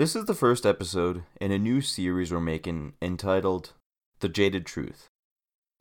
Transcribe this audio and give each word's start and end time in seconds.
This 0.00 0.16
is 0.16 0.24
the 0.24 0.34
first 0.34 0.64
episode 0.64 1.24
in 1.42 1.52
a 1.52 1.58
new 1.58 1.82
series 1.82 2.32
we're 2.32 2.40
making 2.40 2.94
entitled 3.02 3.74
The 4.20 4.30
Jaded 4.30 4.64
Truth. 4.64 5.08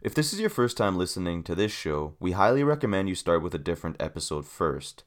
If 0.04 0.14
this 0.14 0.34
is 0.34 0.42
your 0.42 0.50
first 0.50 0.76
time 0.76 0.98
listening 0.98 1.42
to 1.44 1.56
this 1.56 1.72
show, 1.72 2.16
we 2.20 2.34
highly 2.34 2.62
recommend 2.62 3.08
you 3.08 3.16
start 3.16 3.42
with 3.42 3.56
a 3.56 3.58
different 3.58 3.96
episode 3.98 4.46
first. 4.46 5.06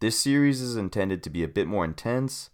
This 0.00 0.18
series 0.18 0.62
is 0.62 0.76
intended 0.76 1.22
to 1.24 1.28
be 1.28 1.42
a 1.42 1.46
bit 1.46 1.68
more 1.68 1.84
intense, 1.84 2.48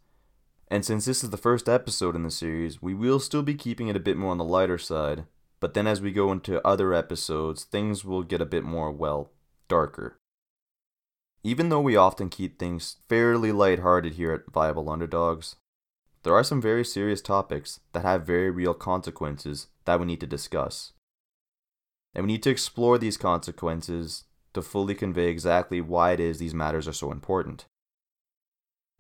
and 0.67 0.85
since 0.85 1.05
this 1.05 1.23
is 1.23 1.31
the 1.31 1.37
first 1.37 1.69
episode 1.69 2.17
in 2.17 2.25
the 2.25 2.33
series, 2.33 2.83
we 2.83 2.93
will 2.93 3.21
still 3.21 3.45
be 3.45 3.55
keeping 3.55 3.87
it 3.87 3.95
a 3.95 4.01
bit 4.01 4.17
more 4.17 4.33
on 4.33 4.39
the 4.39 4.43
lighter 4.43 4.79
side, 4.79 5.27
but 5.61 5.75
then 5.75 5.87
as 5.87 6.01
we 6.01 6.11
go 6.11 6.33
into 6.33 6.67
other 6.67 6.93
episodes, 6.93 7.63
things 7.63 8.05
will 8.05 8.25
get 8.25 8.41
a 8.41 8.45
bit 8.47 8.65
more, 8.65 8.91
well, 8.91 9.31
darker. 9.69 10.19
Even 11.45 11.69
though 11.69 11.81
we 11.81 11.95
often 11.95 12.29
keep 12.29 12.59
things 12.59 12.97
fairly 13.09 13.53
lighthearted 13.53 14.15
here 14.15 14.33
at 14.33 14.53
Viable 14.53 14.91
Underdogs, 14.91 15.55
there 16.23 16.35
are 16.35 16.45
some 16.45 16.61
very 16.61 16.85
serious 16.85 17.21
topics 17.21 17.81
that 17.93 18.03
have 18.03 18.27
very 18.27 18.51
real 18.51 18.75
consequences 18.75 19.69
that 19.85 20.01
we 20.01 20.07
need 20.07 20.21
to 20.21 20.27
discuss. 20.27 20.93
And 22.15 22.25
we 22.25 22.33
need 22.33 22.43
to 22.45 22.51
explore 22.51 22.99
these 22.99 23.17
consequences 23.17 24.25
to 24.55 24.63
fully 24.63 24.95
convey 24.95 25.29
exactly 25.29 25.81
why 25.81 26.13
it 26.13 26.21
is 26.21 26.39
these 26.39 26.55
matters 26.55 26.89
are 26.89 26.93
so 26.93 27.13
important. 27.13 27.67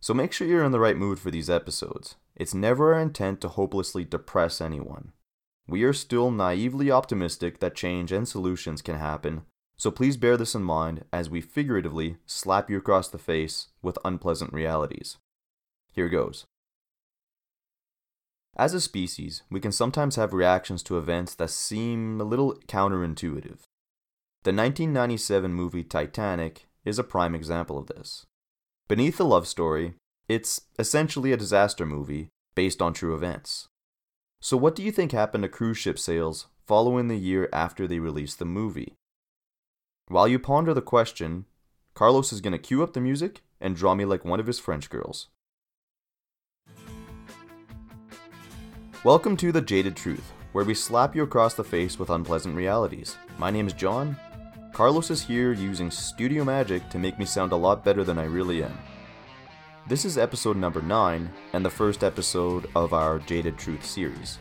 So 0.00 0.14
make 0.14 0.32
sure 0.32 0.46
you're 0.46 0.64
in 0.64 0.72
the 0.72 0.80
right 0.80 0.96
mood 0.96 1.18
for 1.18 1.30
these 1.30 1.50
episodes. 1.50 2.16
It's 2.36 2.54
never 2.54 2.94
our 2.94 3.00
intent 3.00 3.40
to 3.40 3.48
hopelessly 3.48 4.04
depress 4.04 4.60
anyone. 4.60 5.12
We 5.66 5.82
are 5.82 5.92
still 5.92 6.30
naively 6.30 6.90
optimistic 6.90 7.58
that 7.60 7.74
change 7.74 8.12
and 8.12 8.28
solutions 8.28 8.80
can 8.80 8.96
happen 8.96 9.42
so 9.78 9.92
please 9.92 10.16
bear 10.16 10.36
this 10.36 10.56
in 10.56 10.64
mind 10.64 11.04
as 11.12 11.30
we 11.30 11.40
figuratively 11.40 12.16
slap 12.26 12.68
you 12.68 12.76
across 12.76 13.08
the 13.08 13.18
face 13.18 13.68
with 13.80 13.96
unpleasant 14.04 14.52
realities. 14.52 15.18
Here 15.92 16.08
goes. 16.08 16.46
As 18.58 18.74
a 18.74 18.80
species, 18.80 19.42
we 19.50 19.60
can 19.60 19.70
sometimes 19.70 20.16
have 20.16 20.32
reactions 20.32 20.82
to 20.84 20.98
events 20.98 21.32
that 21.36 21.50
seem 21.50 22.20
a 22.20 22.24
little 22.24 22.54
counterintuitive. 22.66 23.60
The 24.42 24.52
1997 24.52 25.52
movie 25.52 25.84
Titanic 25.84 26.66
is 26.84 26.98
a 26.98 27.04
prime 27.04 27.36
example 27.36 27.78
of 27.78 27.86
this. 27.86 28.26
Beneath 28.88 29.16
the 29.16 29.24
love 29.24 29.46
story, 29.46 29.94
it's 30.28 30.62
essentially 30.76 31.30
a 31.30 31.36
disaster 31.36 31.86
movie 31.86 32.30
based 32.56 32.82
on 32.82 32.94
true 32.94 33.14
events. 33.14 33.68
So, 34.40 34.56
what 34.56 34.74
do 34.74 34.82
you 34.82 34.90
think 34.90 35.12
happened 35.12 35.42
to 35.42 35.48
cruise 35.48 35.78
ship 35.78 35.98
sales 35.98 36.48
following 36.66 37.06
the 37.06 37.16
year 37.16 37.48
after 37.52 37.86
they 37.86 38.00
released 38.00 38.40
the 38.40 38.44
movie? 38.44 38.94
While 40.08 40.26
you 40.26 40.40
ponder 40.40 40.74
the 40.74 40.82
question, 40.82 41.44
Carlos 41.94 42.32
is 42.32 42.40
going 42.40 42.52
to 42.52 42.58
cue 42.58 42.82
up 42.82 42.92
the 42.92 43.00
music 43.00 43.42
and 43.60 43.76
draw 43.76 43.94
me 43.94 44.04
like 44.04 44.24
one 44.24 44.40
of 44.40 44.46
his 44.46 44.58
French 44.58 44.90
girls. 44.90 45.28
Welcome 49.04 49.36
to 49.36 49.52
The 49.52 49.60
Jaded 49.60 49.94
Truth, 49.94 50.32
where 50.50 50.64
we 50.64 50.74
slap 50.74 51.14
you 51.14 51.22
across 51.22 51.54
the 51.54 51.62
face 51.62 52.00
with 52.00 52.10
unpleasant 52.10 52.56
realities. 52.56 53.16
My 53.38 53.48
name 53.48 53.68
is 53.68 53.72
John. 53.72 54.16
Carlos 54.72 55.12
is 55.12 55.22
here 55.22 55.52
using 55.52 55.88
studio 55.88 56.42
magic 56.42 56.88
to 56.90 56.98
make 56.98 57.16
me 57.16 57.24
sound 57.24 57.52
a 57.52 57.56
lot 57.56 57.84
better 57.84 58.02
than 58.02 58.18
I 58.18 58.24
really 58.24 58.64
am. 58.64 58.76
This 59.86 60.04
is 60.04 60.18
episode 60.18 60.56
number 60.56 60.82
9 60.82 61.30
and 61.52 61.64
the 61.64 61.70
first 61.70 62.02
episode 62.02 62.68
of 62.74 62.92
our 62.92 63.20
Jaded 63.20 63.56
Truth 63.56 63.86
series. 63.86 64.40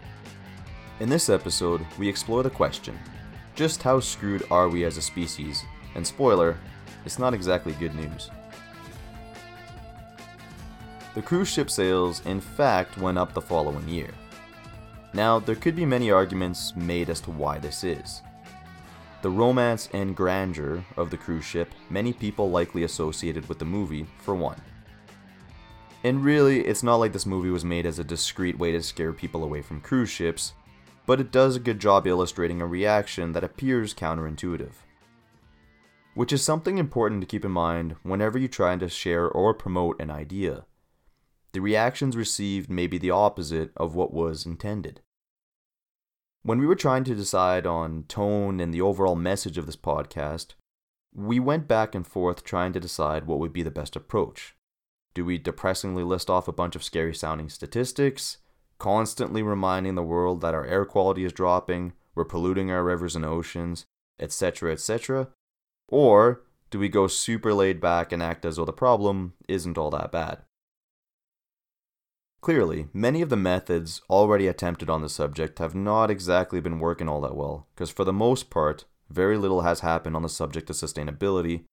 In 1.02 1.08
this 1.08 1.30
episode, 1.30 1.86
we 2.00 2.10
explore 2.10 2.42
the 2.42 2.50
question 2.50 2.98
just 3.54 3.84
how 3.84 4.00
screwed 4.00 4.44
are 4.50 4.70
we 4.70 4.86
as 4.86 4.98
a 4.98 5.04
species? 5.04 5.64
And 5.94 6.06
spoiler, 6.06 6.58
it's 7.06 7.20
not 7.20 7.36
exactly 7.36 7.74
good 7.74 7.94
news. 7.94 8.32
The 11.14 11.22
cruise 11.22 11.48
ship 11.48 11.70
sales, 11.70 12.26
in 12.26 12.42
fact, 12.42 12.98
went 12.98 13.20
up 13.20 13.36
the 13.36 13.42
following 13.42 13.88
year. 13.88 14.10
Now, 15.18 15.40
there 15.40 15.56
could 15.56 15.76
be 15.76 15.84
many 15.84 16.12
arguments 16.12 16.76
made 16.76 17.10
as 17.10 17.20
to 17.22 17.32
why 17.32 17.58
this 17.58 17.84
is. 17.84 18.22
The 19.24 19.32
romance 19.32 19.90
and 19.92 20.16
grandeur 20.16 20.86
of 20.96 21.10
the 21.10 21.18
cruise 21.18 21.44
ship, 21.44 21.74
many 21.90 22.14
people 22.14 22.52
likely 22.52 22.84
associated 22.84 23.50
with 23.50 23.58
the 23.58 23.66
movie, 23.66 24.06
for 24.20 24.36
one. 24.36 24.62
And 26.04 26.24
really, 26.24 26.60
it's 26.68 26.84
not 26.84 26.98
like 26.98 27.14
this 27.14 27.26
movie 27.26 27.50
was 27.50 27.66
made 27.66 27.88
as 27.88 27.98
a 27.98 28.04
discreet 28.04 28.60
way 28.60 28.72
to 28.74 28.84
scare 28.84 29.12
people 29.12 29.44
away 29.44 29.64
from 29.64 29.82
cruise 29.82 30.12
ships, 30.12 30.54
but 31.08 31.20
it 31.20 31.32
does 31.32 31.56
a 31.56 31.60
good 31.68 31.80
job 31.80 32.06
illustrating 32.06 32.62
a 32.62 32.68
reaction 32.68 33.32
that 33.32 33.44
appears 33.44 33.96
counterintuitive. 33.96 34.74
Which 36.14 36.32
is 36.32 36.44
something 36.44 36.78
important 36.78 37.22
to 37.22 37.28
keep 37.28 37.44
in 37.44 37.50
mind 37.50 37.96
whenever 38.04 38.38
you 38.38 38.48
try 38.48 38.78
to 38.78 38.88
share 38.88 39.28
or 39.28 39.56
promote 39.56 40.00
an 40.00 40.12
idea. 40.12 40.68
The 41.54 41.60
reactions 41.60 42.16
received 42.16 42.70
may 42.70 42.86
be 42.86 43.00
the 43.00 43.10
opposite 43.10 43.72
of 43.76 43.96
what 43.96 44.14
was 44.14 44.46
intended. 44.46 45.02
When 46.44 46.60
we 46.60 46.66
were 46.66 46.76
trying 46.76 47.04
to 47.06 47.16
decide 47.16 47.66
on 47.66 48.04
tone 48.04 48.60
and 48.60 48.74
the 48.74 48.82
overall 48.82 49.16
message 49.16 49.58
of 49.58 49.66
this 49.66 49.76
podcast, 49.76 50.54
we 51.14 51.40
went 51.40 51.68
back 51.68 51.96
and 51.96 52.06
forth 52.06 52.44
trying 52.44 52.74
to 52.74 52.80
decide 52.80 53.26
what 53.26 53.40
would 53.40 53.54
be 53.54 53.64
the 53.64 53.72
best 53.72 53.96
approach. 53.96 54.56
Do 55.14 55.26
we 55.26 55.38
depressingly 55.38 56.04
list 56.04 56.30
off 56.30 56.48
a 56.48 56.54
bunch 56.54 56.76
of 56.76 56.84
scary 56.84 57.16
sounding 57.16 57.50
statistics? 57.50 58.38
constantly 58.78 59.42
reminding 59.42 59.96
the 59.96 60.04
world 60.04 60.42
that 60.42 60.54
our 60.54 60.66
air 60.66 60.86
quality 60.86 61.26
is 61.26 61.34
dropping, 61.34 61.94
we're 62.16 62.26
polluting 62.26 62.72
our 62.72 62.84
rivers 62.84 63.16
and 63.16 63.26
oceans, 63.26 63.86
etc., 64.20 64.72
etc.? 64.72 65.30
Or 65.88 66.44
do 66.70 66.80
we 66.80 66.90
go 66.90 67.08
super 67.08 67.54
laid 67.54 67.80
back 67.80 68.12
and 68.12 68.22
act 68.22 68.46
as 68.46 68.58
though 68.58 68.66
the 68.66 68.74
problem 68.74 69.34
isn't 69.48 69.78
all 69.78 69.90
that 69.92 70.12
bad? 70.12 70.40
Clearly, 72.48 72.88
many 72.94 73.22
of 73.22 73.28
the 73.28 73.36
methods 73.36 74.02
already 74.10 74.48
attempted 74.48 74.90
on 74.90 75.02
the 75.02 75.10
subject 75.10 75.60
have 75.60 75.76
not 75.76 76.10
exactly 76.10 76.62
been 76.62 76.80
working 76.80 77.10
all 77.10 77.20
that 77.20 77.36
well, 77.36 77.68
because 77.76 77.90
for 77.90 78.06
the 78.06 78.14
most 78.14 78.50
part, 78.50 78.86
very 79.10 79.38
little 79.38 79.64
has 79.64 79.82
happened 79.82 80.16
on 80.16 80.22
the 80.22 80.30
subject 80.30 80.70
of 80.70 80.78
sustainability, 80.78 81.66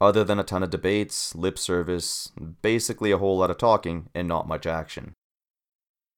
other 0.00 0.24
than 0.24 0.38
a 0.38 0.42
ton 0.42 0.62
of 0.62 0.70
debates, 0.70 1.34
lip 1.34 1.58
service, 1.58 2.32
basically 2.62 3.10
a 3.10 3.18
whole 3.18 3.36
lot 3.36 3.50
of 3.50 3.58
talking, 3.58 4.08
and 4.14 4.26
not 4.26 4.48
much 4.48 4.64
action. 4.64 5.12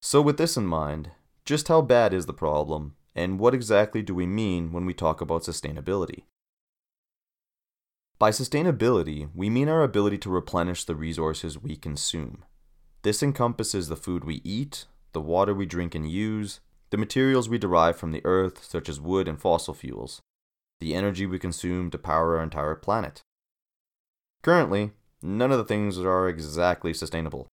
So, 0.00 0.22
with 0.22 0.36
this 0.36 0.56
in 0.56 0.68
mind, 0.68 1.10
just 1.44 1.66
how 1.66 1.82
bad 1.82 2.14
is 2.14 2.26
the 2.26 2.32
problem, 2.32 2.94
and 3.16 3.40
what 3.40 3.54
exactly 3.54 4.02
do 4.02 4.14
we 4.14 4.24
mean 4.24 4.70
when 4.70 4.86
we 4.86 4.94
talk 4.94 5.20
about 5.20 5.42
sustainability? 5.42 6.22
By 8.20 8.30
sustainability, 8.30 9.30
we 9.34 9.50
mean 9.50 9.68
our 9.68 9.82
ability 9.82 10.18
to 10.18 10.30
replenish 10.30 10.84
the 10.84 10.94
resources 10.94 11.60
we 11.60 11.74
consume. 11.74 12.44
This 13.06 13.22
encompasses 13.22 13.86
the 13.86 13.94
food 13.94 14.24
we 14.24 14.40
eat, 14.42 14.86
the 15.12 15.20
water 15.20 15.54
we 15.54 15.64
drink 15.64 15.94
and 15.94 16.10
use, 16.10 16.58
the 16.90 16.96
materials 16.96 17.48
we 17.48 17.56
derive 17.56 17.96
from 17.96 18.10
the 18.10 18.20
earth, 18.24 18.64
such 18.64 18.88
as 18.88 19.00
wood 19.00 19.28
and 19.28 19.40
fossil 19.40 19.74
fuels, 19.74 20.20
the 20.80 20.92
energy 20.92 21.24
we 21.24 21.38
consume 21.38 21.88
to 21.92 21.98
power 21.98 22.36
our 22.36 22.42
entire 22.42 22.74
planet. 22.74 23.22
Currently, 24.42 24.90
none 25.22 25.52
of 25.52 25.58
the 25.58 25.64
things 25.64 26.00
are 26.00 26.28
exactly 26.28 26.92
sustainable. 26.92 27.46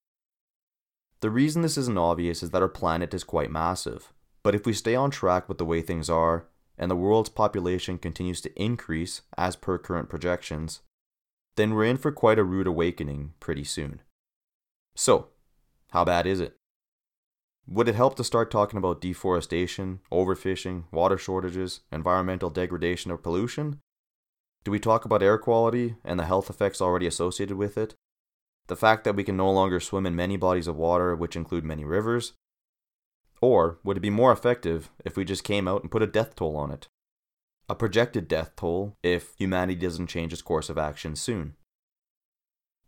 The 1.19 1.30
reason 1.30 1.62
this 1.62 1.78
isn't 1.78 2.00
obvious 2.00 2.41
is 2.41 2.50
that 2.50 2.64
our 2.64 2.68
planet 2.68 3.14
is 3.14 3.24
quite 3.24 3.52
massive, 3.52 4.12
but 4.41 4.56
if 4.56 4.66
we 4.66 4.74
stay 4.74 4.96
on 4.96 5.12
track 5.12 5.47
with 5.47 5.59
the 5.59 5.66
way 5.66 5.84
things 5.84 6.09
are, 6.09 6.47
and 6.80 6.90
the 6.90 6.96
world's 6.96 7.30
population 7.30 8.00
continues 8.00 8.41
to 8.41 8.59
increase 8.59 9.22
as 9.38 9.56
per 9.56 9.78
current 9.78 10.09
projections, 10.09 10.81
then 11.58 11.75
we're 11.75 11.85
in 11.85 11.97
for 11.97 12.12
quite 12.12 12.40
a 12.40 12.44
rude 12.44 12.66
awakening 12.66 13.34
pretty 13.40 13.64
soon. 13.64 14.02
So, 14.96 15.30
how 15.93 16.05
bad 16.05 16.27
is 16.27 16.39
it? 16.39 16.57
Would 17.65 17.87
it 17.87 17.95
help 17.95 18.15
to 18.17 18.23
start 18.23 18.51
talking 18.51 18.77
about 18.77 19.01
deforestation, 19.01 20.01
overfishing, 20.11 20.83
water 20.91 21.17
shortages, 21.17 21.79
environmental 21.91 22.49
degradation, 22.49 23.09
or 23.09 23.17
pollution? 23.17 23.79
Do 24.63 24.71
we 24.71 24.79
talk 24.79 25.05
about 25.05 25.23
air 25.23 25.37
quality 25.37 25.95
and 26.03 26.19
the 26.19 26.25
health 26.25 26.49
effects 26.49 26.81
already 26.81 27.07
associated 27.07 27.55
with 27.55 27.77
it? 27.77 27.95
the 28.67 28.75
fact 28.75 29.03
that 29.03 29.15
we 29.15 29.23
can 29.23 29.37
no 29.37 29.51
longer 29.51 29.79
swim 29.79 30.05
in 30.05 30.16
many 30.16 30.37
bodies 30.37 30.67
of 30.67 30.75
water, 30.75 31.16
which 31.16 31.35
include 31.35 31.66
many 31.66 31.84
rivers? 31.84 32.34
Or 33.41 33.79
would 33.84 33.97
it 33.97 34.01
be 34.01 34.09
more 34.09 34.31
effective 34.31 34.89
if 35.03 35.17
we 35.17 35.25
just 35.25 35.43
came 35.43 35.67
out 35.67 35.81
and 35.81 35.91
put 35.91 36.01
a 36.01 36.07
death 36.07 36.35
toll 36.35 36.55
on 36.55 36.72
it? 36.72 36.87
A 37.67 37.75
projected 37.75 38.28
death 38.28 38.55
toll 38.55 38.96
if 39.03 39.34
humanity 39.37 39.75
doesn't 39.75 40.07
change 40.07 40.31
its 40.31 40.41
course 40.41 40.69
of 40.69 40.78
action 40.78 41.16
soon. 41.16 41.55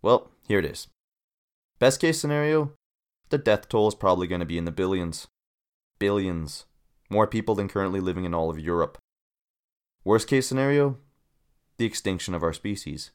Well, 0.01 0.31
here 0.47 0.59
it 0.59 0.65
is. 0.65 0.87
Best 1.79 1.99
case 1.99 2.19
scenario, 2.19 2.71
the 3.29 3.37
death 3.37 3.69
toll 3.69 3.87
is 3.87 3.95
probably 3.95 4.27
going 4.27 4.39
to 4.39 4.45
be 4.45 4.57
in 4.57 4.65
the 4.65 4.71
billions. 4.71 5.27
Billions. 5.99 6.65
More 7.09 7.27
people 7.27 7.55
than 7.55 7.67
currently 7.67 7.99
living 7.99 8.25
in 8.25 8.33
all 8.33 8.49
of 8.49 8.59
Europe. 8.59 8.97
Worst 10.03 10.27
case 10.27 10.47
scenario, 10.47 10.97
the 11.77 11.85
extinction 11.85 12.33
of 12.33 12.43
our 12.43 12.53
species. 12.53 13.11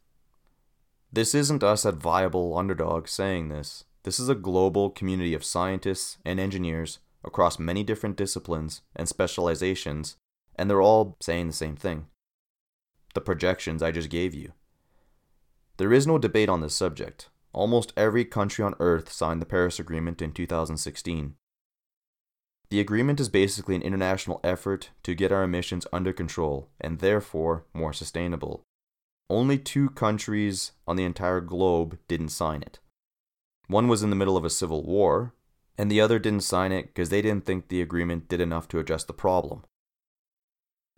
This 1.13 1.35
isn't 1.35 1.63
us 1.63 1.87
at 1.87 1.95
Viable 1.95 2.57
Underdog 2.57 3.09
saying 3.09 3.49
this. 3.49 3.85
This 4.03 4.19
is 4.19 4.29
a 4.29 4.35
global 4.35 4.91
community 4.91 5.35
of 5.35 5.45
scientists 5.45 6.19
and 6.25 6.41
engineers 6.41 6.99
across 7.25 7.59
many 7.59 7.83
different 7.83 8.17
disciplines 8.17 8.83
and 8.97 9.09
specializations, 9.09 10.17
and 10.57 10.71
they're 10.71 10.83
all 10.83 11.17
saying 11.21 11.49
the 11.49 11.53
same 11.53 11.77
thing. 11.77 12.07
The 13.15 13.21
projections 13.21 13.83
I 13.83 13.91
just 13.91 14.09
gave 14.09 14.35
you. 14.35 14.53
There 15.77 15.93
is 15.93 16.07
no 16.07 16.19
debate 16.19 16.49
on 16.49 16.61
this 16.61 16.75
subject. 16.75 17.29
Almost 17.53 17.93
every 17.97 18.25
country 18.25 18.65
on 18.65 18.75
Earth 18.81 19.13
signed 19.13 19.41
the 19.43 19.47
Paris 19.47 19.79
Agreement 19.79 20.23
in 20.23 20.33
2016. 20.33 21.35
The 22.71 22.81
agreement 22.81 23.19
is 23.19 23.29
basically 23.29 23.75
an 23.75 23.83
international 23.83 24.41
effort 24.45 24.91
to 25.03 25.15
get 25.15 25.33
our 25.33 25.43
emissions 25.43 25.87
under 25.93 26.13
control 26.13 26.69
and 26.81 27.01
therefore 27.01 27.65
more 27.75 27.93
sustainable. 27.93 28.63
Only 29.29 29.59
two 29.59 29.91
countries 29.91 30.73
on 30.87 30.97
the 30.97 31.05
entire 31.05 31.41
globe 31.41 31.99
didn't 32.07 32.29
sign 32.29 32.63
it. 32.63 32.79
One 33.67 33.89
was 33.89 34.03
in 34.03 34.11
the 34.11 34.17
middle 34.17 34.37
of 34.37 34.45
a 34.45 34.51
civil 34.51 34.85
war, 34.85 35.35
and 35.79 35.91
the 35.91 36.01
other 36.01 36.19
didn't 36.19 36.43
sign 36.43 36.73
it 36.73 36.87
because 36.87 37.09
they 37.09 37.23
didn't 37.23 37.45
think 37.45 37.69
the 37.69 37.83
agreement 37.83 38.29
did 38.29 38.41
enough 38.41 38.69
to 38.69 38.79
address 38.79 39.05
the 39.05 39.13
problem. 39.13 39.65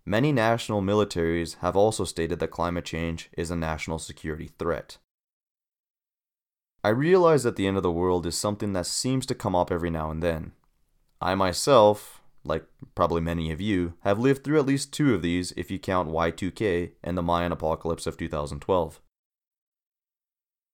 Many 0.05 0.31
national 0.31 0.81
militaries 0.81 1.57
have 1.59 1.77
also 1.77 2.03
stated 2.03 2.39
that 2.39 2.51
climate 2.51 2.85
change 2.85 3.29
is 3.37 3.49
a 3.49 3.55
national 3.55 3.99
security 3.99 4.49
threat. 4.59 4.97
I 6.83 6.89
realize 6.89 7.43
that 7.43 7.55
the 7.55 7.65
end 7.65 7.77
of 7.77 7.83
the 7.83 7.91
world 7.91 8.25
is 8.25 8.37
something 8.37 8.73
that 8.73 8.85
seems 8.85 9.25
to 9.27 9.35
come 9.35 9.55
up 9.55 9.71
every 9.71 9.89
now 9.89 10.11
and 10.11 10.21
then. 10.21 10.51
I 11.21 11.33
myself, 11.33 12.21
like 12.43 12.65
probably 12.93 13.21
many 13.21 13.51
of 13.51 13.61
you, 13.61 13.93
have 14.01 14.19
lived 14.19 14.43
through 14.43 14.59
at 14.59 14.65
least 14.65 14.91
two 14.91 15.13
of 15.13 15.21
these 15.21 15.53
if 15.55 15.71
you 15.71 15.79
count 15.79 16.09
Y2K 16.09 16.91
and 17.01 17.17
the 17.17 17.21
Mayan 17.21 17.53
apocalypse 17.53 18.05
of 18.05 18.17
2012. 18.17 18.99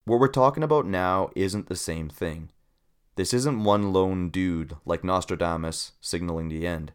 What 0.04 0.18
we're 0.18 0.26
talking 0.26 0.64
about 0.64 0.86
now 0.86 1.30
isn't 1.36 1.68
the 1.68 1.76
same 1.76 2.08
thing. 2.08 2.50
This 3.14 3.32
isn't 3.32 3.62
one 3.62 3.92
lone 3.92 4.30
dude 4.30 4.76
like 4.84 5.04
Nostradamus 5.04 5.92
signaling 6.00 6.48
the 6.48 6.66
end. 6.66 6.92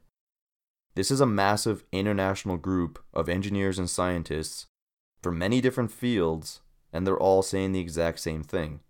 This 0.95 1.09
is 1.09 1.21
a 1.21 1.25
massive 1.25 1.85
international 1.93 2.57
group 2.57 3.01
of 3.13 3.29
engineers 3.29 3.79
and 3.79 3.89
scientists 3.89 4.65
from 5.21 5.37
many 5.37 5.61
different 5.61 5.91
fields, 5.91 6.59
and 6.91 7.07
they're 7.07 7.17
all 7.17 7.41
saying 7.41 7.71
the 7.71 7.79
exact 7.79 8.19
same 8.19 8.43
thing. 8.43 8.81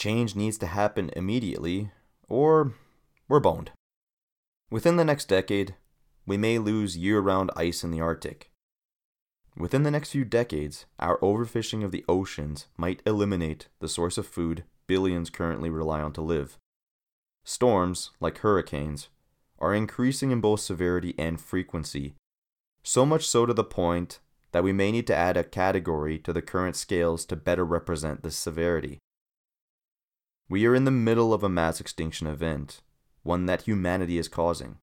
Change 0.00 0.34
needs 0.34 0.56
to 0.56 0.66
happen 0.66 1.10
immediately, 1.14 1.90
or 2.26 2.72
we're 3.28 3.38
boned. 3.38 3.70
Within 4.70 4.96
the 4.96 5.04
next 5.04 5.28
decade, 5.28 5.74
we 6.24 6.38
may 6.38 6.58
lose 6.58 6.96
year 6.96 7.20
round 7.20 7.50
ice 7.54 7.84
in 7.84 7.90
the 7.90 8.00
Arctic. 8.00 8.50
Within 9.58 9.82
the 9.82 9.90
next 9.90 10.12
few 10.12 10.24
decades, 10.24 10.86
our 10.98 11.18
overfishing 11.18 11.84
of 11.84 11.90
the 11.90 12.02
oceans 12.08 12.66
might 12.78 13.02
eliminate 13.04 13.68
the 13.80 13.90
source 13.90 14.16
of 14.16 14.26
food 14.26 14.64
billions 14.86 15.28
currently 15.28 15.68
rely 15.68 16.00
on 16.00 16.14
to 16.14 16.22
live. 16.22 16.56
Storms, 17.44 18.10
like 18.20 18.38
hurricanes, 18.38 19.10
are 19.58 19.74
increasing 19.74 20.30
in 20.30 20.40
both 20.40 20.60
severity 20.60 21.14
and 21.18 21.38
frequency, 21.38 22.14
so 22.82 23.04
much 23.04 23.28
so 23.28 23.44
to 23.44 23.52
the 23.52 23.64
point 23.64 24.20
that 24.52 24.64
we 24.64 24.72
may 24.72 24.90
need 24.90 25.06
to 25.08 25.14
add 25.14 25.36
a 25.36 25.44
category 25.44 26.18
to 26.20 26.32
the 26.32 26.40
current 26.40 26.74
scales 26.74 27.26
to 27.26 27.36
better 27.36 27.66
represent 27.66 28.22
this 28.22 28.36
severity. 28.36 28.98
We 30.50 30.66
are 30.66 30.74
in 30.74 30.84
the 30.84 30.90
middle 30.90 31.32
of 31.32 31.44
a 31.44 31.48
mass 31.48 31.80
extinction 31.80 32.26
event, 32.26 32.80
one 33.22 33.46
that 33.46 33.62
humanity 33.62 34.18
is 34.18 34.26
causing. 34.26 34.78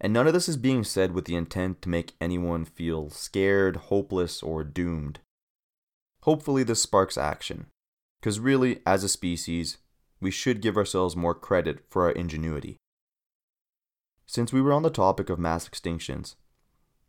And 0.00 0.10
none 0.10 0.26
of 0.26 0.32
this 0.32 0.48
is 0.48 0.56
being 0.56 0.84
said 0.84 1.12
with 1.12 1.26
the 1.26 1.36
intent 1.36 1.82
to 1.82 1.90
make 1.90 2.14
anyone 2.18 2.64
feel 2.64 3.10
scared, 3.10 3.76
hopeless, 3.76 4.42
or 4.42 4.64
doomed. 4.64 5.20
Hopefully, 6.22 6.62
this 6.62 6.80
sparks 6.80 7.18
action, 7.18 7.66
because 8.20 8.40
really, 8.40 8.80
as 8.86 9.04
a 9.04 9.08
species, 9.10 9.76
we 10.18 10.30
should 10.30 10.62
give 10.62 10.78
ourselves 10.78 11.14
more 11.14 11.34
credit 11.34 11.84
for 11.90 12.04
our 12.04 12.12
ingenuity. 12.12 12.78
Since 14.26 14.50
we 14.50 14.62
were 14.62 14.72
on 14.72 14.82
the 14.82 14.88
topic 14.88 15.28
of 15.28 15.38
mass 15.38 15.68
extinctions, 15.68 16.36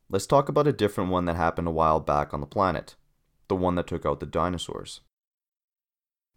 let's 0.10 0.28
talk 0.28 0.50
about 0.50 0.68
a 0.68 0.74
different 0.74 1.10
one 1.10 1.24
that 1.24 1.38
happened 1.38 1.70
a 1.70 1.72
while 1.72 2.02
back 2.02 2.34
on 2.34 2.42
the 2.42 2.46
planet 2.46 2.96
the 3.48 3.56
one 3.56 3.76
that 3.76 3.86
took 3.86 4.06
out 4.06 4.22
the 4.22 4.26
dinosaurs. 4.26 5.02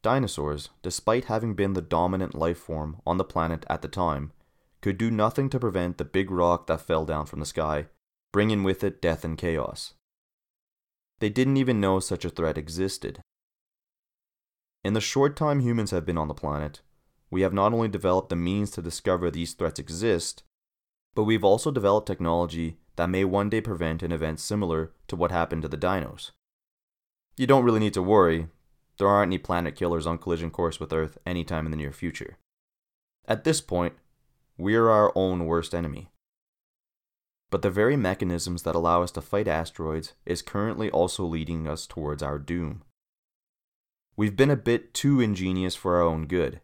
Dinosaurs, 0.04 0.68
despite 0.82 1.24
having 1.24 1.54
been 1.54 1.72
the 1.72 1.80
dominant 1.80 2.34
life 2.34 2.58
form 2.58 3.00
on 3.06 3.16
the 3.16 3.24
planet 3.24 3.64
at 3.70 3.80
the 3.80 3.88
time, 3.88 4.32
could 4.82 4.98
do 4.98 5.10
nothing 5.10 5.48
to 5.48 5.58
prevent 5.58 5.96
the 5.96 6.04
big 6.04 6.30
rock 6.30 6.66
that 6.66 6.82
fell 6.82 7.06
down 7.06 7.24
from 7.24 7.40
the 7.40 7.46
sky, 7.46 7.86
bringing 8.30 8.62
with 8.62 8.84
it 8.84 9.00
death 9.00 9.24
and 9.24 9.38
chaos. 9.38 9.94
They 11.20 11.30
didn't 11.30 11.56
even 11.56 11.80
know 11.80 12.00
such 12.00 12.26
a 12.26 12.28
threat 12.28 12.58
existed. 12.58 13.22
In 14.84 14.92
the 14.92 15.00
short 15.00 15.36
time 15.36 15.60
humans 15.60 15.90
have 15.90 16.04
been 16.04 16.18
on 16.18 16.28
the 16.28 16.34
planet, 16.34 16.82
we 17.30 17.40
have 17.40 17.54
not 17.54 17.72
only 17.72 17.88
developed 17.88 18.28
the 18.28 18.36
means 18.36 18.70
to 18.72 18.82
discover 18.82 19.30
these 19.30 19.54
threats 19.54 19.80
exist, 19.80 20.42
but 21.14 21.24
we've 21.24 21.44
also 21.44 21.70
developed 21.70 22.06
technology 22.06 22.76
that 22.96 23.08
may 23.08 23.24
one 23.24 23.48
day 23.48 23.62
prevent 23.62 24.02
an 24.02 24.12
event 24.12 24.38
similar 24.38 24.92
to 25.08 25.16
what 25.16 25.30
happened 25.30 25.62
to 25.62 25.68
the 25.68 25.78
dinos. 25.78 26.32
You 27.38 27.46
don't 27.46 27.64
really 27.64 27.80
need 27.80 27.94
to 27.94 28.02
worry, 28.02 28.48
there 28.98 29.08
aren't 29.08 29.28
any 29.28 29.38
planet 29.38 29.76
killers 29.76 30.06
on 30.06 30.18
collision 30.18 30.50
course 30.50 30.78
with 30.78 30.92
Earth 30.92 31.18
anytime 31.26 31.66
in 31.66 31.70
the 31.70 31.76
near 31.76 31.92
future. 31.92 32.38
At 33.26 33.44
this 33.44 33.60
point, 33.60 33.94
we're 34.56 34.88
our 34.88 35.12
own 35.14 35.46
worst 35.46 35.74
enemy. 35.74 36.10
But 37.50 37.62
the 37.62 37.70
very 37.70 37.96
mechanisms 37.96 38.62
that 38.62 38.74
allow 38.74 39.02
us 39.02 39.10
to 39.12 39.20
fight 39.20 39.48
asteroids 39.48 40.14
is 40.26 40.42
currently 40.42 40.90
also 40.90 41.24
leading 41.24 41.68
us 41.68 41.86
towards 41.86 42.22
our 42.22 42.38
doom. 42.38 42.82
We've 44.16 44.36
been 44.36 44.50
a 44.50 44.56
bit 44.56 44.94
too 44.94 45.20
ingenious 45.20 45.74
for 45.74 45.96
our 45.96 46.02
own 46.02 46.26
good. 46.26 46.60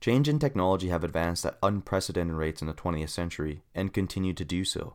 Change 0.00 0.28
in 0.28 0.38
technology 0.38 0.88
have 0.88 1.04
advanced 1.04 1.44
at 1.44 1.58
unprecedented 1.62 2.36
rates 2.36 2.60
in 2.60 2.68
the 2.68 2.74
20th 2.74 3.10
century 3.10 3.62
and 3.74 3.92
continue 3.92 4.32
to 4.32 4.44
do 4.44 4.64
so. 4.64 4.94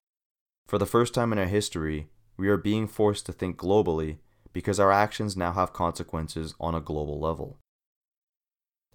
For 0.67 0.77
the 0.77 0.85
first 0.85 1.13
time 1.13 1.31
in 1.33 1.39
our 1.39 1.45
history, 1.45 2.07
we 2.37 2.47
are 2.47 2.57
being 2.57 2.87
forced 2.87 3.25
to 3.25 3.33
think 3.33 3.57
globally 3.57 4.17
because 4.53 4.79
our 4.79 4.91
actions 4.91 5.35
now 5.35 5.51
have 5.51 5.73
consequences 5.73 6.53
on 6.59 6.75
a 6.75 6.81
global 6.81 7.19
level. 7.19 7.57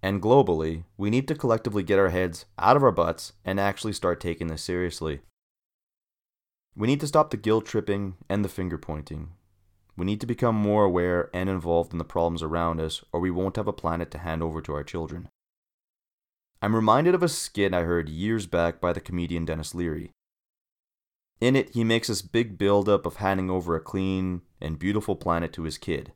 And 0.01 0.23
globally, 0.23 0.85
we 0.97 1.11
need 1.11 1.27
to 1.29 1.35
collectively 1.35 1.83
get 1.83 1.99
our 1.99 2.11
heads 2.11 2.47
out 2.59 2.77
of 2.77 2.85
our 2.85 2.93
butts 2.93 3.33
and 3.45 3.59
actually 3.59 3.93
start 3.93 4.21
taking 4.21 4.47
this 4.47 4.63
seriously. 4.63 5.21
We 6.77 6.87
need 6.87 7.01
to 7.01 7.09
stop 7.09 7.31
the 7.31 7.37
guilt 7.37 7.67
tripping 7.67 8.15
and 8.29 8.45
the 8.45 8.49
finger 8.49 8.79
pointing. 8.79 9.31
We 9.97 10.07
need 10.07 10.21
to 10.21 10.27
become 10.27 10.55
more 10.55 10.85
aware 10.85 11.29
and 11.35 11.51
involved 11.51 11.93
in 11.93 11.99
the 11.99 12.05
problems 12.05 12.41
around 12.41 12.81
us, 12.81 13.05
or 13.13 13.19
we 13.19 13.33
won't 13.33 13.57
have 13.57 13.67
a 13.67 13.73
planet 13.73 14.13
to 14.13 14.19
hand 14.19 14.45
over 14.45 14.61
to 14.63 14.73
our 14.73 14.85
children. 14.85 15.29
I'm 16.63 16.77
reminded 16.77 17.17
of 17.17 17.23
a 17.25 17.29
skit 17.29 17.75
I 17.75 17.83
heard 17.83 18.09
years 18.09 18.47
back 18.47 18.81
by 18.81 18.93
the 18.93 19.01
comedian 19.01 19.45
Denis 19.45 19.75
Leary. 19.75 20.13
In 21.41 21.55
it, 21.55 21.71
he 21.71 21.85
makes 21.85 22.09
this 22.09 22.23
big 22.23 22.59
build-up 22.59 23.07
of 23.07 23.17
handing 23.17 23.51
over 23.51 23.77
a 23.77 23.81
clean 23.81 24.43
and 24.61 24.79
beautiful 24.79 25.15
planet 25.15 25.53
to 25.55 25.63
his 25.63 25.79
kid. 25.79 26.13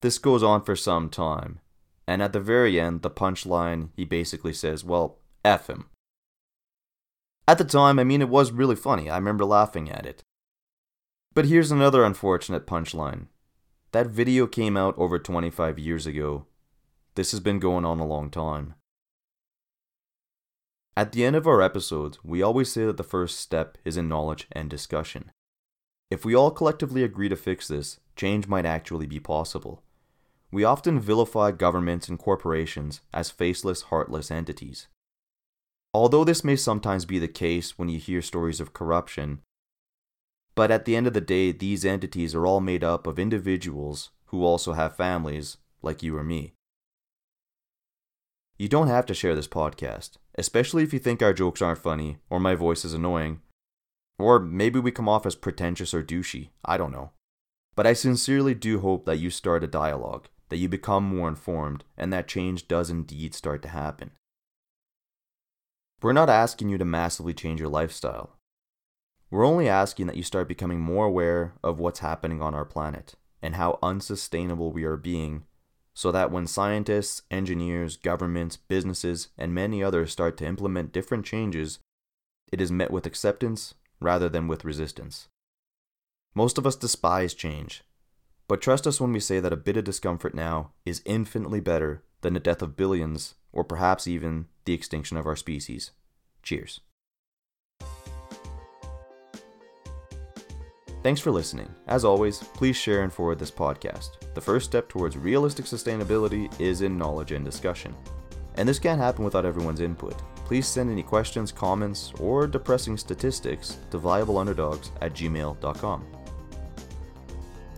This 0.00 0.18
goes 0.18 0.42
on 0.42 0.62
for 0.62 0.76
some 0.76 1.10
time, 1.10 1.58
and 2.06 2.22
at 2.22 2.32
the 2.32 2.40
very 2.40 2.80
end, 2.80 3.02
the 3.02 3.10
punchline, 3.10 3.90
he 3.96 4.04
basically 4.04 4.52
says, 4.52 4.84
Well, 4.84 5.18
F 5.44 5.68
him. 5.68 5.88
At 7.48 7.58
the 7.58 7.64
time, 7.64 7.98
I 7.98 8.04
mean, 8.04 8.22
it 8.22 8.28
was 8.28 8.52
really 8.52 8.76
funny. 8.76 9.10
I 9.10 9.16
remember 9.16 9.44
laughing 9.44 9.90
at 9.90 10.06
it. 10.06 10.22
But 11.34 11.46
here's 11.46 11.70
another 11.70 12.04
unfortunate 12.04 12.66
punchline. 12.66 13.26
That 13.92 14.08
video 14.08 14.46
came 14.46 14.76
out 14.76 14.96
over 14.98 15.18
25 15.18 15.78
years 15.78 16.06
ago. 16.06 16.46
This 17.14 17.30
has 17.30 17.40
been 17.40 17.58
going 17.58 17.84
on 17.84 17.98
a 17.98 18.06
long 18.06 18.30
time. 18.30 18.74
At 20.98 21.12
the 21.12 21.24
end 21.24 21.36
of 21.36 21.46
our 21.46 21.62
episodes, 21.62 22.18
we 22.24 22.42
always 22.42 22.72
say 22.72 22.84
that 22.84 22.96
the 22.96 23.04
first 23.04 23.38
step 23.38 23.78
is 23.84 23.96
in 23.96 24.08
knowledge 24.08 24.48
and 24.50 24.68
discussion. 24.68 25.30
If 26.10 26.24
we 26.24 26.34
all 26.34 26.50
collectively 26.50 27.04
agree 27.04 27.28
to 27.28 27.36
fix 27.36 27.68
this, 27.68 28.00
change 28.16 28.48
might 28.48 28.66
actually 28.66 29.06
be 29.06 29.20
possible. 29.20 29.84
We 30.50 30.64
often 30.64 30.98
vilify 30.98 31.52
governments 31.52 32.08
and 32.08 32.18
corporations 32.18 33.00
as 33.14 33.30
faceless, 33.30 33.82
heartless 33.82 34.32
entities. 34.32 34.88
Although 35.94 36.24
this 36.24 36.42
may 36.42 36.56
sometimes 36.56 37.04
be 37.04 37.20
the 37.20 37.28
case 37.28 37.78
when 37.78 37.88
you 37.88 38.00
hear 38.00 38.20
stories 38.20 38.58
of 38.58 38.72
corruption, 38.72 39.42
but 40.56 40.72
at 40.72 40.84
the 40.84 40.96
end 40.96 41.06
of 41.06 41.12
the 41.12 41.20
day, 41.20 41.52
these 41.52 41.84
entities 41.84 42.34
are 42.34 42.44
all 42.44 42.58
made 42.58 42.82
up 42.82 43.06
of 43.06 43.20
individuals 43.20 44.10
who 44.26 44.42
also 44.42 44.72
have 44.72 44.96
families, 44.96 45.58
like 45.80 46.02
you 46.02 46.16
or 46.16 46.24
me. 46.24 46.54
You 48.58 48.68
don't 48.68 48.88
have 48.88 49.06
to 49.06 49.14
share 49.14 49.36
this 49.36 49.46
podcast, 49.46 50.16
especially 50.36 50.82
if 50.82 50.92
you 50.92 50.98
think 50.98 51.22
our 51.22 51.32
jokes 51.32 51.62
aren't 51.62 51.78
funny 51.78 52.18
or 52.28 52.40
my 52.40 52.56
voice 52.56 52.84
is 52.84 52.92
annoying. 52.92 53.40
Or 54.18 54.40
maybe 54.40 54.80
we 54.80 54.90
come 54.90 55.08
off 55.08 55.26
as 55.26 55.36
pretentious 55.36 55.94
or 55.94 56.02
douchey, 56.02 56.48
I 56.64 56.76
don't 56.76 56.90
know. 56.90 57.12
But 57.76 57.86
I 57.86 57.92
sincerely 57.92 58.54
do 58.54 58.80
hope 58.80 59.04
that 59.04 59.20
you 59.20 59.30
start 59.30 59.62
a 59.62 59.68
dialogue, 59.68 60.26
that 60.48 60.56
you 60.56 60.68
become 60.68 61.04
more 61.04 61.28
informed, 61.28 61.84
and 61.96 62.12
that 62.12 62.26
change 62.26 62.66
does 62.66 62.90
indeed 62.90 63.32
start 63.32 63.62
to 63.62 63.68
happen. 63.68 64.10
We're 66.02 66.12
not 66.12 66.28
asking 66.28 66.68
you 66.68 66.78
to 66.78 66.84
massively 66.84 67.34
change 67.34 67.60
your 67.60 67.68
lifestyle. 67.68 68.36
We're 69.30 69.46
only 69.46 69.68
asking 69.68 70.08
that 70.08 70.16
you 70.16 70.24
start 70.24 70.48
becoming 70.48 70.80
more 70.80 71.04
aware 71.04 71.54
of 71.62 71.78
what's 71.78 72.00
happening 72.00 72.42
on 72.42 72.56
our 72.56 72.64
planet 72.64 73.14
and 73.40 73.54
how 73.54 73.78
unsustainable 73.84 74.72
we 74.72 74.82
are 74.82 74.96
being 74.96 75.44
so 75.98 76.12
that 76.12 76.30
when 76.30 76.46
scientists, 76.46 77.22
engineers, 77.28 77.96
governments, 77.96 78.56
businesses, 78.56 79.30
and 79.36 79.52
many 79.52 79.82
others 79.82 80.12
start 80.12 80.36
to 80.36 80.46
implement 80.46 80.92
different 80.92 81.26
changes, 81.26 81.80
it 82.52 82.60
is 82.60 82.70
met 82.70 82.92
with 82.92 83.04
acceptance 83.04 83.74
rather 83.98 84.28
than 84.28 84.46
with 84.46 84.64
resistance. 84.64 85.26
Most 86.36 86.56
of 86.56 86.64
us 86.68 86.76
despise 86.76 87.34
change, 87.34 87.82
but 88.46 88.60
trust 88.60 88.86
us 88.86 89.00
when 89.00 89.12
we 89.12 89.18
say 89.18 89.40
that 89.40 89.52
a 89.52 89.56
bit 89.56 89.76
of 89.76 89.82
discomfort 89.82 90.36
now 90.36 90.70
is 90.86 91.02
infinitely 91.04 91.58
better 91.58 92.04
than 92.20 92.32
the 92.32 92.38
death 92.38 92.62
of 92.62 92.76
billions, 92.76 93.34
or 93.50 93.64
perhaps 93.64 94.06
even 94.06 94.46
the 94.66 94.74
extinction 94.74 95.16
of 95.16 95.26
our 95.26 95.34
species. 95.34 95.90
Cheers. 96.44 96.78
Thanks 101.02 101.20
for 101.20 101.30
listening. 101.30 101.72
As 101.86 102.04
always, 102.04 102.38
please 102.38 102.76
share 102.76 103.02
and 103.02 103.12
forward 103.12 103.38
this 103.38 103.52
podcast. 103.52 104.10
The 104.34 104.40
first 104.40 104.66
step 104.66 104.88
towards 104.88 105.16
realistic 105.16 105.64
sustainability 105.64 106.48
is 106.60 106.82
in 106.82 106.98
knowledge 106.98 107.32
and 107.32 107.44
discussion. 107.44 107.94
And 108.56 108.68
this 108.68 108.80
can't 108.80 109.00
happen 109.00 109.24
without 109.24 109.44
everyone's 109.44 109.80
input. 109.80 110.20
Please 110.44 110.66
send 110.66 110.90
any 110.90 111.04
questions, 111.04 111.52
comments, 111.52 112.12
or 112.18 112.48
depressing 112.48 112.96
statistics 112.96 113.78
to 113.92 113.98
viableunderdogs 114.00 114.90
at 115.00 115.12
gmail.com. 115.12 116.04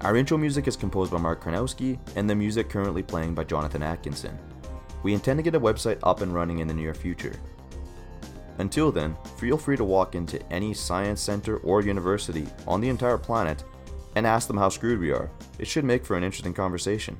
Our 0.01 0.17
intro 0.17 0.39
music 0.39 0.67
is 0.67 0.77
composed 0.77 1.13
by 1.13 1.19
Mark 1.19 1.45
Karnowski, 1.45 1.99
and 2.17 2.29
the 2.29 2.35
music 2.35 2.71
currently 2.71 3.03
playing 3.03 3.35
by 3.35 3.45
Jonathan 3.45 3.83
Atkinson. 3.83 4.39
We 5.03 5.13
intend 5.13 5.39
to 5.39 5.43
get 5.43 5.55
a 5.55 5.61
website 5.61 5.99
up 6.03 6.23
and 6.23 6.35
running 6.35 6.61
in 6.61 6.69
the 6.69 6.75
near 6.75 6.95
future. 6.95 7.39
Until 8.61 8.93
then, 8.93 9.17
feel 9.39 9.57
free 9.57 9.79
to 9.79 9.85
walk 9.85 10.15
into 10.15 10.39
any 10.53 10.75
science 10.75 11.23
center 11.23 11.57
or 11.59 11.81
university 11.81 12.47
on 12.67 12.83
the 12.83 12.91
entire 12.91 13.17
planet 13.17 13.65
and 14.17 14.27
ask 14.27 14.47
them 14.47 14.59
how 14.59 14.69
screwed 14.69 15.01
we 15.01 15.13
are. 15.13 15.31
It 15.59 15.67
should 15.67 15.87
make 15.87 16.05
for 16.05 16.15
an 16.15 16.25
interesting 16.25 16.53
conversation. 16.53 17.17